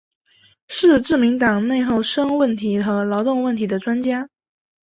[0.67, 4.27] 是自民党内厚生问题和劳动问题的专家。